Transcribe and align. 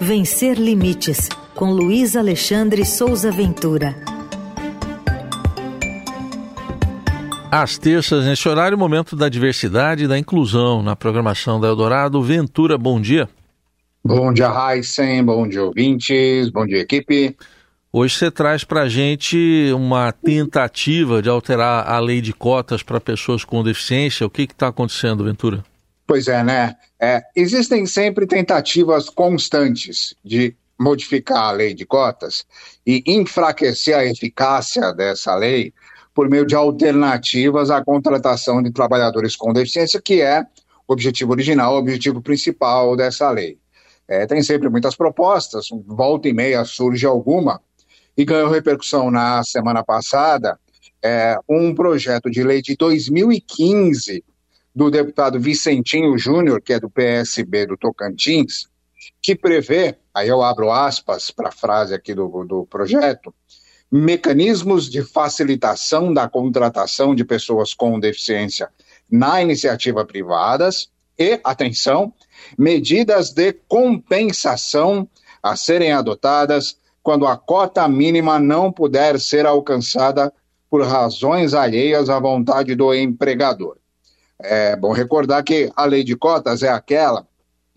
Vencer 0.00 0.58
Limites, 0.58 1.28
com 1.54 1.70
Luiz 1.70 2.16
Alexandre 2.16 2.84
Souza 2.84 3.30
Ventura. 3.30 3.96
Às 7.50 7.78
terças, 7.78 8.26
nesse 8.26 8.46
horário, 8.46 8.76
momento 8.76 9.16
da 9.16 9.28
diversidade 9.28 10.04
e 10.04 10.08
da 10.08 10.18
inclusão 10.18 10.82
na 10.82 10.94
programação 10.94 11.58
da 11.58 11.68
Eldorado. 11.68 12.22
Ventura, 12.22 12.76
bom 12.76 13.00
dia. 13.00 13.28
Bom 14.04 14.32
dia, 14.32 14.50
Heisen. 14.50 15.24
Bom 15.24 15.48
dia, 15.48 15.64
ouvintes. 15.64 16.50
Bom 16.50 16.66
dia, 16.66 16.80
equipe. 16.80 17.34
Hoje 17.90 18.14
você 18.14 18.30
traz 18.30 18.64
para 18.64 18.82
a 18.82 18.88
gente 18.88 19.72
uma 19.74 20.12
tentativa 20.12 21.22
de 21.22 21.30
alterar 21.30 21.88
a 21.88 21.98
lei 21.98 22.20
de 22.20 22.34
cotas 22.34 22.82
para 22.82 23.00
pessoas 23.00 23.44
com 23.44 23.64
deficiência. 23.64 24.26
O 24.26 24.30
que 24.30 24.42
está 24.42 24.68
acontecendo, 24.68 25.24
Ventura? 25.24 25.64
Pois 26.06 26.28
é, 26.28 26.42
né? 26.44 26.76
É, 27.00 27.22
existem 27.34 27.84
sempre 27.84 28.26
tentativas 28.26 29.10
constantes 29.10 30.14
de 30.24 30.56
modificar 30.78 31.44
a 31.44 31.52
lei 31.52 31.74
de 31.74 31.84
cotas 31.84 32.44
e 32.86 33.02
enfraquecer 33.06 33.96
a 33.96 34.04
eficácia 34.04 34.92
dessa 34.92 35.34
lei 35.34 35.72
por 36.14 36.28
meio 36.28 36.46
de 36.46 36.54
alternativas 36.54 37.70
à 37.70 37.84
contratação 37.84 38.62
de 38.62 38.70
trabalhadores 38.70 39.34
com 39.34 39.52
deficiência, 39.52 40.00
que 40.00 40.20
é 40.20 40.46
o 40.86 40.92
objetivo 40.92 41.32
original, 41.32 41.74
o 41.74 41.78
objetivo 41.78 42.22
principal 42.22 42.96
dessa 42.96 43.30
lei. 43.30 43.58
É, 44.06 44.26
tem 44.26 44.42
sempre 44.42 44.68
muitas 44.68 44.94
propostas, 44.94 45.66
volta 45.84 46.28
e 46.28 46.32
meia 46.32 46.64
surge 46.64 47.04
alguma, 47.04 47.60
e 48.16 48.24
ganhou 48.24 48.48
repercussão 48.48 49.10
na 49.10 49.42
semana 49.42 49.82
passada 49.82 50.58
é, 51.02 51.36
um 51.48 51.74
projeto 51.74 52.30
de 52.30 52.42
lei 52.42 52.62
de 52.62 52.76
2015 52.76 54.24
do 54.76 54.90
deputado 54.90 55.40
Vicentinho 55.40 56.18
Júnior, 56.18 56.60
que 56.60 56.74
é 56.74 56.78
do 56.78 56.90
PSB 56.90 57.64
do 57.64 57.78
Tocantins, 57.78 58.68
que 59.22 59.34
prevê, 59.34 59.96
aí 60.12 60.28
eu 60.28 60.42
abro 60.42 60.70
aspas 60.70 61.30
para 61.30 61.48
a 61.48 61.52
frase 61.52 61.94
aqui 61.94 62.12
do, 62.12 62.28
do 62.44 62.66
projeto, 62.66 63.34
mecanismos 63.90 64.90
de 64.90 65.02
facilitação 65.02 66.12
da 66.12 66.28
contratação 66.28 67.14
de 67.14 67.24
pessoas 67.24 67.72
com 67.72 67.98
deficiência 67.98 68.68
na 69.10 69.40
iniciativa 69.40 70.04
privadas 70.04 70.90
e, 71.18 71.40
atenção, 71.42 72.12
medidas 72.58 73.30
de 73.30 73.54
compensação 73.66 75.08
a 75.42 75.56
serem 75.56 75.92
adotadas 75.92 76.76
quando 77.02 77.26
a 77.26 77.34
cota 77.38 77.88
mínima 77.88 78.38
não 78.38 78.70
puder 78.70 79.18
ser 79.18 79.46
alcançada 79.46 80.30
por 80.68 80.86
razões 80.86 81.54
alheias 81.54 82.10
à 82.10 82.20
vontade 82.20 82.74
do 82.74 82.92
empregador. 82.92 83.78
É 84.38 84.76
bom 84.76 84.92
recordar 84.92 85.42
que 85.42 85.70
a 85.74 85.84
lei 85.84 86.04
de 86.04 86.16
cotas 86.16 86.62
é 86.62 86.68
aquela 86.68 87.26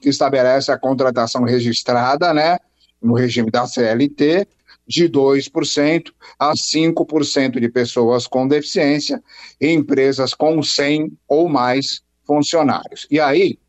que 0.02 0.10
estabelece 0.10 0.72
a 0.72 0.78
contratação 0.78 1.44
registrada, 1.44 2.34
né, 2.34 2.58
no 3.02 3.14
regime 3.14 3.52
da 3.52 3.68
CLT, 3.68 4.48
de 4.88 5.08
2% 5.08 6.12
a 6.38 6.54
5% 6.54 7.60
de 7.60 7.70
pessoas 7.70 8.26
com 8.26 8.48
deficiência 8.48 9.22
em 9.62 9.76
empresas 9.76 10.34
com 10.34 10.64
100 10.64 11.16
ou 11.28 11.48
mais 11.48 12.02
funcionários. 12.26 13.08
E 13.12 13.20
aí, 13.20 13.60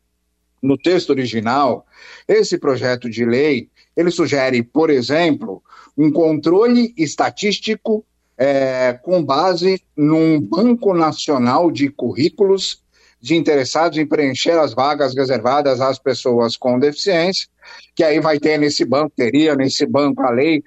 no 0.61 0.77
texto 0.77 1.11
original, 1.11 1.85
esse 2.27 2.57
projeto 2.57 3.09
de 3.09 3.23
lei 3.23 3.69
ele 3.95 4.09
sugere, 4.09 4.63
por 4.63 4.89
exemplo, 4.89 5.61
um 5.97 6.11
controle 6.11 6.93
estatístico 6.97 8.05
é, 8.37 8.93
com 9.03 9.23
base 9.23 9.81
num 9.95 10.39
banco 10.39 10.93
nacional 10.93 11.69
de 11.69 11.89
currículos 11.89 12.80
de 13.21 13.35
interessados 13.35 13.97
em 13.97 14.05
preencher 14.05 14.57
as 14.57 14.73
vagas 14.73 15.15
reservadas 15.15 15.79
às 15.79 15.99
pessoas 15.99 16.57
com 16.57 16.79
deficiência, 16.79 17.47
que 17.95 18.03
aí 18.03 18.19
vai 18.19 18.39
ter 18.39 18.57
nesse 18.57 18.83
banco, 18.83 19.13
teria 19.15 19.55
nesse 19.55 19.85
banco 19.85 20.23
a 20.23 20.31
lei, 20.31 20.63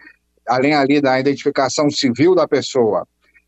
além 0.47 0.75
ali 0.75 1.01
da 1.01 1.19
identificação 1.19 1.91
civil 1.91 2.35
da 2.35 2.47
pessoa, 2.47 3.07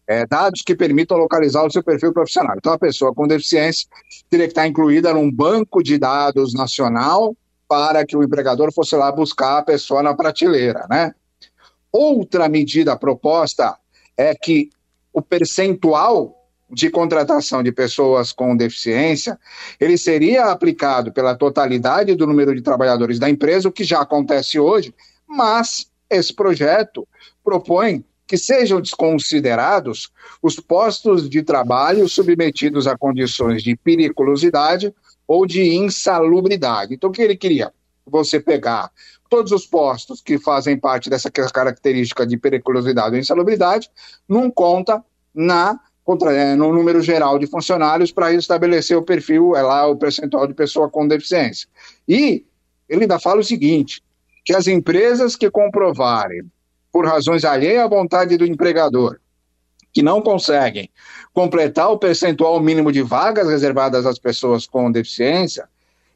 é, 0.08 0.26
dados 0.26 0.62
que 0.62 0.74
permitam 0.74 1.16
localizar 1.16 1.64
o 1.64 1.70
seu 1.70 1.82
perfil 1.82 2.12
profissional. 2.12 2.54
Então, 2.56 2.72
a 2.72 2.78
pessoa 2.78 3.14
com 3.14 3.26
deficiência 3.26 3.88
teria 4.28 4.46
que 4.46 4.52
estar 4.52 4.66
incluída 4.66 5.12
num 5.12 5.30
banco 5.30 5.82
de 5.82 5.98
dados 5.98 6.52
nacional 6.52 7.36
para 7.68 8.04
que 8.04 8.16
o 8.16 8.22
empregador 8.22 8.72
fosse 8.72 8.96
lá 8.96 9.10
buscar 9.10 9.58
a 9.58 9.62
pessoa 9.62 10.02
na 10.02 10.14
prateleira, 10.14 10.86
né? 10.88 11.12
Outra 11.92 12.48
medida 12.48 12.96
proposta 12.96 13.76
é 14.16 14.34
que 14.34 14.70
o 15.12 15.22
percentual 15.22 16.45
de 16.70 16.90
contratação 16.90 17.62
de 17.62 17.70
pessoas 17.70 18.32
com 18.32 18.56
deficiência, 18.56 19.38
ele 19.78 19.96
seria 19.96 20.46
aplicado 20.46 21.12
pela 21.12 21.34
totalidade 21.34 22.14
do 22.14 22.26
número 22.26 22.54
de 22.54 22.62
trabalhadores 22.62 23.18
da 23.18 23.30
empresa, 23.30 23.68
o 23.68 23.72
que 23.72 23.84
já 23.84 24.00
acontece 24.00 24.58
hoje, 24.58 24.94
mas 25.26 25.90
esse 26.10 26.34
projeto 26.34 27.06
propõe 27.44 28.04
que 28.26 28.36
sejam 28.36 28.80
desconsiderados 28.80 30.10
os 30.42 30.58
postos 30.58 31.30
de 31.30 31.42
trabalho 31.42 32.08
submetidos 32.08 32.86
a 32.86 32.98
condições 32.98 33.62
de 33.62 33.76
periculosidade 33.76 34.92
ou 35.26 35.46
de 35.46 35.74
insalubridade. 35.74 36.94
Então, 36.94 37.10
o 37.10 37.12
que 37.12 37.22
ele 37.22 37.36
queria? 37.36 37.72
Você 38.04 38.40
pegar 38.40 38.90
todos 39.28 39.52
os 39.52 39.66
postos 39.66 40.20
que 40.20 40.38
fazem 40.38 40.78
parte 40.78 41.10
dessa 41.10 41.30
característica 41.30 42.26
de 42.26 42.36
periculosidade 42.36 43.14
ou 43.14 43.20
insalubridade, 43.20 43.90
não 44.28 44.50
conta 44.50 45.04
na 45.34 45.78
é, 46.30 46.54
no 46.54 46.72
número 46.72 47.00
geral 47.00 47.38
de 47.38 47.46
funcionários 47.46 48.12
para 48.12 48.32
estabelecer 48.32 48.96
o 48.96 49.02
perfil, 49.02 49.56
é 49.56 49.62
lá 49.62 49.86
o 49.86 49.96
percentual 49.96 50.46
de 50.46 50.54
pessoa 50.54 50.88
com 50.88 51.06
deficiência. 51.08 51.68
E 52.08 52.44
ele 52.88 53.02
ainda 53.02 53.18
fala 53.18 53.40
o 53.40 53.44
seguinte, 53.44 54.02
que 54.44 54.54
as 54.54 54.68
empresas 54.68 55.34
que 55.34 55.50
comprovarem, 55.50 56.42
por 56.92 57.04
razões 57.04 57.44
alheias 57.44 57.82
à 57.82 57.88
vontade 57.88 58.36
do 58.36 58.46
empregador, 58.46 59.18
que 59.92 60.02
não 60.02 60.22
conseguem 60.22 60.88
completar 61.32 61.90
o 61.90 61.98
percentual 61.98 62.60
mínimo 62.60 62.92
de 62.92 63.02
vagas 63.02 63.48
reservadas 63.48 64.06
às 64.06 64.18
pessoas 64.18 64.66
com 64.66 64.92
deficiência, 64.92 65.68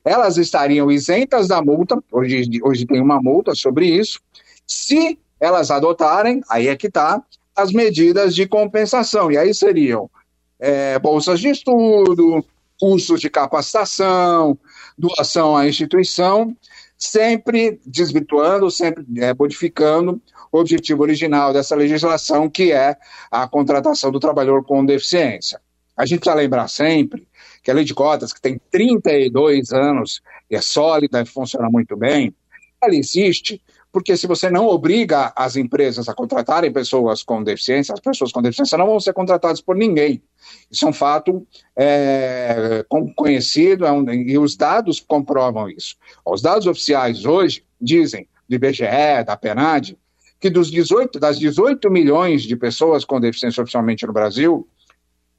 elas 0.04 0.36
estariam 0.36 0.90
isentas 0.90 1.48
da 1.48 1.60
multa, 1.60 2.02
hoje, 2.12 2.48
hoje 2.62 2.86
tem 2.86 3.00
uma 3.00 3.20
multa 3.20 3.54
sobre 3.54 3.86
isso, 3.86 4.20
se 4.66 5.18
elas 5.40 5.70
adotarem, 5.70 6.42
aí 6.48 6.68
é 6.68 6.76
que 6.76 6.86
está, 6.86 7.22
as 7.54 7.72
medidas 7.72 8.34
de 8.34 8.46
compensação. 8.46 9.30
E 9.30 9.36
aí 9.36 9.54
seriam 9.54 10.10
é, 10.58 10.98
bolsas 10.98 11.40
de 11.40 11.48
estudo, 11.48 12.44
cursos 12.78 13.20
de 13.20 13.28
capacitação, 13.28 14.58
doação 14.96 15.56
à 15.56 15.68
instituição, 15.68 16.56
sempre 16.96 17.80
desvirtuando, 17.84 18.70
sempre 18.70 19.04
é, 19.18 19.34
modificando 19.34 20.20
o 20.52 20.58
objetivo 20.58 21.02
original 21.02 21.52
dessa 21.52 21.76
legislação, 21.76 22.48
que 22.48 22.72
é 22.72 22.96
a 23.30 23.46
contratação 23.46 24.10
do 24.10 24.18
trabalhador 24.18 24.64
com 24.64 24.84
deficiência. 24.84 25.60
A 25.96 26.06
gente 26.06 26.20
precisa 26.20 26.36
lembrar 26.36 26.68
sempre 26.68 27.26
que 27.62 27.70
a 27.70 27.74
lei 27.74 27.84
de 27.84 27.94
cotas, 27.94 28.32
que 28.32 28.40
tem 28.40 28.60
32 28.70 29.72
anos, 29.72 30.22
é 30.50 30.60
sólida 30.60 31.20
e 31.20 31.26
funciona 31.26 31.68
muito 31.70 31.96
bem, 31.96 32.34
ela 32.82 32.94
existe 32.94 33.62
porque 33.92 34.16
se 34.16 34.26
você 34.26 34.48
não 34.48 34.66
obriga 34.66 35.32
as 35.34 35.56
empresas 35.56 36.08
a 36.08 36.14
contratarem 36.14 36.72
pessoas 36.72 37.22
com 37.22 37.42
deficiência, 37.42 37.92
as 37.92 38.00
pessoas 38.00 38.30
com 38.30 38.40
deficiência 38.40 38.78
não 38.78 38.86
vão 38.86 39.00
ser 39.00 39.12
contratadas 39.12 39.60
por 39.60 39.76
ninguém. 39.76 40.22
Isso 40.70 40.84
é 40.84 40.88
um 40.88 40.92
fato 40.92 41.46
é, 41.76 42.84
conhecido 43.16 43.84
é 43.84 43.92
um, 43.92 44.08
e 44.10 44.38
os 44.38 44.56
dados 44.56 45.00
comprovam 45.00 45.68
isso. 45.68 45.96
Os 46.24 46.40
dados 46.40 46.66
oficiais 46.66 47.24
hoje 47.24 47.64
dizem, 47.80 48.28
do 48.48 48.54
IBGE, 48.54 49.24
da 49.26 49.36
PNAD, 49.36 49.96
que 50.40 50.48
dos 50.48 50.70
18, 50.70 51.18
das 51.18 51.38
18 51.38 51.90
milhões 51.90 52.42
de 52.42 52.56
pessoas 52.56 53.04
com 53.04 53.20
deficiência 53.20 53.62
oficialmente 53.62 54.06
no 54.06 54.12
Brasil, 54.12 54.66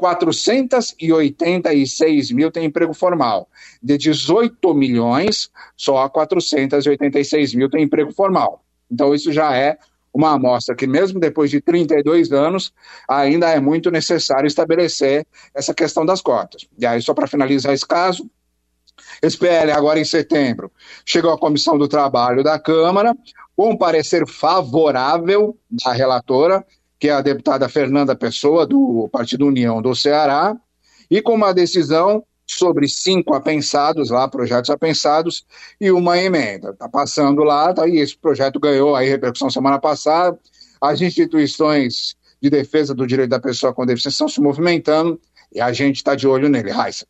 486 0.01 2.31
mil 2.31 2.51
têm 2.51 2.65
emprego 2.65 2.93
formal. 2.93 3.47
De 3.81 3.97
18 3.99 4.73
milhões, 4.73 5.49
só 5.77 6.09
486 6.09 7.53
mil 7.53 7.69
têm 7.69 7.83
emprego 7.83 8.11
formal. 8.11 8.65
Então, 8.89 9.13
isso 9.13 9.31
já 9.31 9.55
é 9.55 9.77
uma 10.11 10.31
amostra 10.31 10.75
que, 10.75 10.87
mesmo 10.87 11.19
depois 11.19 11.51
de 11.51 11.61
32 11.61 12.31
anos, 12.31 12.73
ainda 13.07 13.47
é 13.49 13.59
muito 13.59 13.91
necessário 13.91 14.47
estabelecer 14.47 15.23
essa 15.53 15.71
questão 15.73 16.03
das 16.03 16.19
cotas. 16.19 16.67
E 16.79 16.85
aí, 16.85 16.99
só 16.99 17.13
para 17.13 17.27
finalizar 17.27 17.71
esse 17.71 17.85
caso, 17.85 18.27
esse 19.21 19.37
PL, 19.37 19.71
agora 19.71 19.99
em 19.99 20.05
setembro, 20.05 20.71
chegou 21.05 21.31
à 21.31 21.37
Comissão 21.37 21.77
do 21.77 21.87
Trabalho 21.87 22.43
da 22.43 22.57
Câmara, 22.57 23.15
com 23.55 23.69
um 23.69 23.77
parecer 23.77 24.27
favorável 24.27 25.55
da 25.69 25.93
relatora, 25.93 26.65
que 27.01 27.09
é 27.09 27.13
a 27.13 27.21
deputada 27.21 27.67
Fernanda 27.67 28.15
Pessoa, 28.15 28.63
do 28.67 29.09
Partido 29.11 29.47
União 29.47 29.81
do 29.81 29.95
Ceará, 29.95 30.55
e 31.09 31.19
com 31.19 31.33
uma 31.33 31.51
decisão 31.51 32.23
sobre 32.45 32.87
cinco 32.87 33.33
apensados 33.33 34.11
lá, 34.11 34.27
projetos 34.27 34.69
apensados, 34.69 35.43
e 35.79 35.89
uma 35.89 36.19
emenda. 36.19 36.69
Está 36.69 36.87
passando 36.87 37.43
lá, 37.43 37.73
tá, 37.73 37.87
e 37.87 37.97
esse 37.97 38.15
projeto 38.15 38.59
ganhou 38.59 38.95
aí 38.95 39.09
repercussão 39.09 39.49
semana 39.49 39.79
passada. 39.79 40.37
As 40.79 41.01
instituições 41.01 42.15
de 42.39 42.51
defesa 42.51 42.93
do 42.93 43.07
direito 43.07 43.31
da 43.31 43.39
pessoa 43.39 43.73
com 43.73 43.83
deficiência 43.83 44.17
estão 44.17 44.29
se 44.29 44.39
movimentando 44.39 45.19
e 45.51 45.59
a 45.59 45.73
gente 45.73 45.95
está 45.95 46.13
de 46.13 46.27
olho 46.27 46.49
nele, 46.49 46.69
Raíssa. 46.69 47.07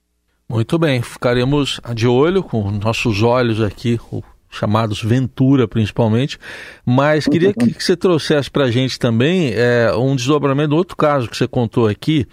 Muito 0.48 0.80
bem, 0.80 1.02
ficaremos 1.02 1.82
de 1.94 2.08
olho 2.08 2.44
com 2.44 2.72
nossos 2.72 3.24
olhos 3.24 3.62
aqui, 3.62 4.00
o 4.10 4.24
chamados 4.52 5.02
Ventura 5.02 5.68
principalmente, 5.68 6.38
mas 6.86 7.26
queria 7.26 7.54
que, 7.54 7.74
que 7.74 7.84
você 7.84 7.96
trouxesse 7.96 8.52
para 8.52 8.66
a 8.66 8.72
gente 8.72 9.00
também 9.00 9.54
é, 9.56 9.92
um 9.96 10.16
desdobramento 10.16 10.70
do 10.70 10.76
outro 10.76 10.98
caso 10.98 11.30
que 11.30 11.38
você 11.38 11.48
contou 11.48 11.88
aqui, 11.88 12.28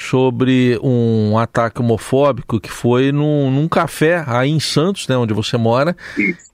sobre 0.00 0.80
um 0.82 1.36
ataque 1.36 1.80
homofóbico 1.80 2.58
que 2.58 2.70
foi 2.70 3.12
num, 3.12 3.50
num, 3.50 3.68
café 3.68 4.24
aí 4.26 4.48
em 4.48 4.58
Santos, 4.58 5.06
né, 5.06 5.16
onde 5.16 5.34
você 5.34 5.58
mora, 5.58 5.94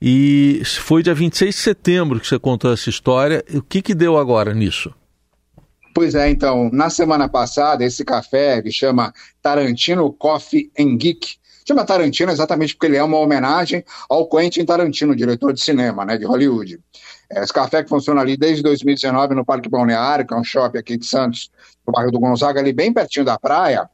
e 0.02 0.60
foi 0.64 1.00
dia 1.02 1.14
26 1.14 1.54
de 1.54 1.60
setembro 1.60 2.18
que 2.18 2.26
você 2.26 2.40
contou 2.40 2.72
essa 2.72 2.90
história. 2.90 3.44
O 3.54 3.62
que, 3.62 3.80
que 3.80 3.94
deu 3.94 4.18
agora 4.18 4.52
nisso? 4.52 4.92
Pois 5.94 6.14
é, 6.14 6.28
então, 6.28 6.68
na 6.72 6.90
semana 6.90 7.28
passada, 7.28 7.84
esse 7.84 8.04
café 8.04 8.60
que 8.60 8.72
chama 8.72 9.14
Tarantino 9.40 10.12
Coffee 10.12 10.70
and 10.78 10.96
Geek, 10.96 11.36
chama 11.66 11.84
Tarantino 11.84 12.30
exatamente 12.30 12.74
porque 12.74 12.86
ele 12.86 12.96
é 12.96 13.02
uma 13.02 13.18
homenagem 13.18 13.84
ao 14.08 14.28
Quentin 14.28 14.64
Tarantino, 14.64 15.16
diretor 15.16 15.52
de 15.52 15.60
cinema, 15.60 16.04
né, 16.04 16.16
de 16.16 16.24
Hollywood. 16.24 16.78
É, 17.30 17.42
esse 17.42 17.52
café 17.52 17.82
que 17.82 17.88
funciona 17.88 18.20
ali 18.20 18.36
desde 18.36 18.62
2019 18.62 19.34
no 19.34 19.44
Parque 19.44 19.68
Balneário, 19.68 20.26
que 20.26 20.32
é 20.32 20.36
um 20.36 20.44
shopping 20.44 20.78
aqui 20.78 20.96
de 20.96 21.06
Santos, 21.06 21.50
no 21.86 21.92
bairro 21.92 22.12
do 22.12 22.20
Gonzaga, 22.20 22.60
ali 22.60 22.72
bem 22.72 22.92
pertinho 22.92 23.24
da 23.24 23.38
praia, 23.38 23.88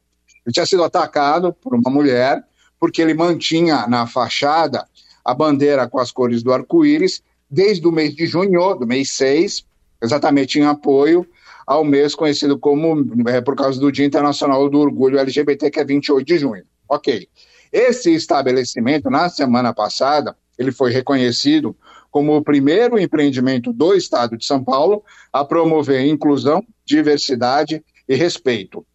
ele 0.45 0.53
tinha 0.53 0.65
sido 0.65 0.83
atacado 0.83 1.53
por 1.53 1.73
uma 1.73 1.89
mulher 1.89 2.43
porque 2.79 3.01
ele 3.01 3.13
mantinha 3.13 3.87
na 3.87 4.05
fachada 4.05 4.85
a 5.23 5.33
bandeira 5.33 5.87
com 5.87 5.99
as 5.99 6.11
cores 6.11 6.43
do 6.43 6.51
arco-íris 6.53 7.23
desde 7.49 7.87
o 7.87 7.91
mês 7.91 8.13
de 8.15 8.25
junho, 8.25 8.75
do 8.75 8.85
mês 8.85 9.11
6, 9.11 9.65
exatamente 10.01 10.59
em 10.59 10.65
apoio 10.65 11.25
ao 11.65 11.83
mês 11.83 12.13
conhecido 12.13 12.59
como, 12.59 13.05
é, 13.27 13.39
por 13.41 13.55
causa 13.55 13.79
do 13.79 13.91
Dia 13.91 14.05
Internacional 14.05 14.69
do 14.69 14.79
Orgulho 14.79 15.17
LGBT, 15.17 15.71
que 15.71 15.79
é 15.79 15.85
28 15.85 16.27
de 16.27 16.37
junho. 16.37 16.63
Ok. 16.89 17.27
Esse 17.73 18.13
estabelecimento, 18.13 19.09
na 19.09 19.27
semana 19.29 19.73
passada, 19.73 20.37
ele 20.59 20.71
foi 20.71 20.91
reconhecido 20.91 21.75
como 22.11 22.37
o 22.37 22.43
primeiro 22.43 22.99
empreendimento 22.99 23.73
do 23.73 23.95
Estado 23.95 24.37
de 24.37 24.45
São 24.45 24.63
Paulo 24.63 25.03
a 25.31 25.43
promover 25.43 26.05
inclusão, 26.05 26.63
diversidade 26.85 27.83
e 28.07 28.13
respeito. 28.13 28.85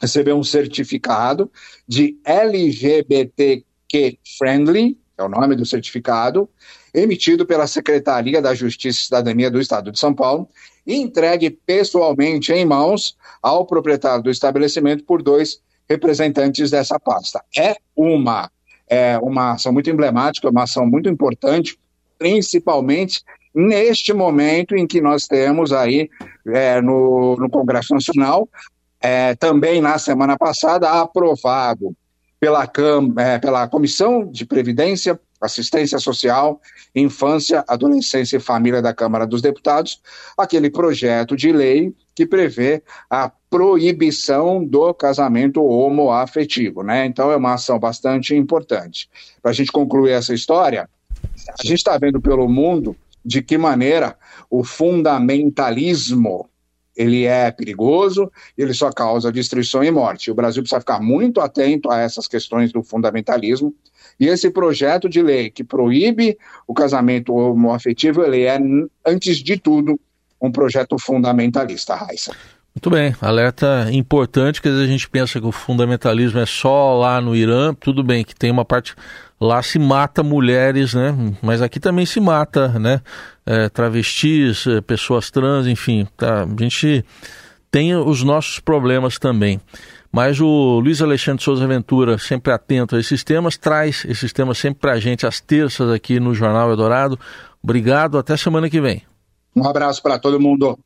Recebeu 0.00 0.38
um 0.38 0.42
certificado 0.42 1.52
de 1.86 2.18
LGBTQ 2.24 4.18
Friendly, 4.38 4.98
é 5.18 5.22
o 5.22 5.28
nome 5.28 5.54
do 5.54 5.66
certificado, 5.66 6.48
emitido 6.94 7.44
pela 7.44 7.66
Secretaria 7.66 8.40
da 8.40 8.54
Justiça 8.54 9.00
e 9.00 9.04
Cidadania 9.04 9.50
do 9.50 9.60
Estado 9.60 9.92
de 9.92 9.98
São 9.98 10.14
Paulo 10.14 10.48
e 10.86 10.96
entregue 10.96 11.50
pessoalmente 11.50 12.54
em 12.54 12.64
mãos 12.64 13.18
ao 13.42 13.66
proprietário 13.66 14.24
do 14.24 14.30
estabelecimento 14.30 15.04
por 15.04 15.22
dois 15.22 15.60
representantes 15.88 16.70
dessa 16.70 16.98
pasta. 16.98 17.42
É 17.56 17.76
uma, 17.96 18.50
é 18.88 19.18
uma 19.18 19.52
ação 19.52 19.72
muito 19.72 19.90
emblemática, 19.90 20.50
uma 20.50 20.64
ação 20.64 20.86
muito 20.86 21.08
importante, 21.08 21.78
principalmente 22.18 23.22
neste 23.54 24.12
momento 24.12 24.74
em 24.74 24.86
que 24.86 25.00
nós 25.00 25.26
temos 25.26 25.72
aí 25.72 26.10
é, 26.46 26.80
no, 26.80 27.36
no, 27.36 27.48
Congresso 27.48 27.94
Nacional, 27.94 28.48
é, 29.00 29.34
também 29.36 29.80
na 29.80 29.98
semana 29.98 30.36
passada, 30.36 30.90
aprovado 30.90 31.94
pela, 32.40 32.68
é, 33.18 33.38
pela 33.38 33.68
Comissão 33.68 34.26
de 34.26 34.44
Previdência, 34.44 35.18
Assistência 35.40 35.98
Social, 35.98 36.60
Infância, 36.94 37.64
Adolescência 37.68 38.36
e 38.36 38.40
Família 38.40 38.80
da 38.80 38.94
Câmara 38.94 39.26
dos 39.26 39.42
Deputados, 39.42 40.00
aquele 40.38 40.70
projeto 40.70 41.36
de 41.36 41.52
lei 41.52 41.94
que 42.14 42.24
prevê 42.24 42.82
a 43.10 43.30
proibição 43.50 44.64
do 44.64 44.94
casamento 44.94 45.62
homoafetivo, 45.62 46.82
né? 46.82 47.06
Então 47.06 47.30
é 47.30 47.36
uma 47.36 47.54
ação 47.54 47.78
bastante 47.78 48.34
importante. 48.34 49.08
Para 49.42 49.50
a 49.50 49.54
gente 49.54 49.72
concluir 49.72 50.12
essa 50.12 50.32
história, 50.32 50.88
a 51.48 51.66
gente 51.66 51.78
está 51.78 51.98
vendo 51.98 52.20
pelo 52.20 52.48
mundo 52.48 52.96
de 53.24 53.42
que 53.42 53.56
maneira 53.56 54.16
o 54.50 54.62
fundamentalismo 54.62 56.48
ele 56.96 57.24
é 57.24 57.50
perigoso, 57.50 58.30
ele 58.56 58.72
só 58.72 58.90
causa 58.90 59.32
destruição 59.32 59.82
e 59.82 59.90
morte. 59.90 60.30
O 60.30 60.34
Brasil 60.34 60.62
precisa 60.62 60.80
ficar 60.80 61.00
muito 61.00 61.40
atento 61.40 61.90
a 61.90 61.98
essas 61.98 62.28
questões 62.28 62.72
do 62.72 62.82
fundamentalismo. 62.82 63.74
E 64.18 64.26
esse 64.28 64.50
projeto 64.50 65.08
de 65.08 65.20
lei 65.20 65.50
que 65.50 65.64
proíbe 65.64 66.38
o 66.66 66.74
casamento 66.74 67.34
homoafetivo, 67.34 68.22
ele 68.22 68.42
é, 68.42 68.58
antes 69.04 69.38
de 69.38 69.58
tudo, 69.58 69.98
um 70.40 70.52
projeto 70.52 70.96
fundamentalista, 70.98 71.94
Raíssa. 71.94 72.32
Muito 72.74 72.90
bem, 72.90 73.14
alerta 73.20 73.88
importante, 73.92 74.60
que 74.60 74.68
às 74.68 74.74
vezes 74.74 74.88
a 74.88 74.92
gente 74.92 75.08
pensa 75.08 75.40
que 75.40 75.46
o 75.46 75.52
fundamentalismo 75.52 76.40
é 76.40 76.46
só 76.46 76.98
lá 76.98 77.20
no 77.20 77.36
Irã, 77.36 77.72
tudo 77.72 78.02
bem 78.02 78.24
que 78.24 78.34
tem 78.34 78.50
uma 78.50 78.64
parte, 78.64 78.96
lá 79.40 79.62
se 79.62 79.78
mata 79.78 80.24
mulheres, 80.24 80.92
né, 80.92 81.14
mas 81.40 81.62
aqui 81.62 81.78
também 81.78 82.04
se 82.04 82.18
mata, 82.18 82.68
né, 82.80 83.00
é, 83.46 83.68
travestis, 83.68 84.66
é, 84.66 84.80
pessoas 84.80 85.30
trans, 85.30 85.68
enfim, 85.68 86.08
tá, 86.16 86.42
a 86.42 86.62
gente 86.62 87.04
tem 87.70 87.94
os 87.94 88.24
nossos 88.24 88.58
problemas 88.58 89.20
também. 89.20 89.60
Mas 90.10 90.40
o 90.40 90.78
Luiz 90.78 91.02
Alexandre 91.02 91.42
Souza 91.42 91.66
Ventura, 91.66 92.18
sempre 92.18 92.52
atento 92.52 92.94
a 92.94 93.00
esses 93.00 93.24
temas, 93.24 93.56
traz 93.56 94.04
esses 94.08 94.32
temas 94.32 94.58
sempre 94.58 94.80
para 94.80 94.92
a 94.92 95.00
gente 95.00 95.26
às 95.26 95.40
terças 95.40 95.90
aqui 95.90 96.20
no 96.20 96.32
Jornal 96.32 96.70
Eldorado. 96.70 97.18
Obrigado, 97.60 98.16
até 98.16 98.36
semana 98.36 98.70
que 98.70 98.80
vem. 98.80 99.02
Um 99.56 99.66
abraço 99.66 100.00
para 100.00 100.16
todo 100.16 100.38
mundo. 100.38 100.78